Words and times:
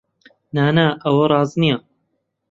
نا، 0.57 0.63
نا! 0.77 0.85
ئەوە 1.03 1.25
ڕاست 1.31 1.55
نییە. 1.61 1.77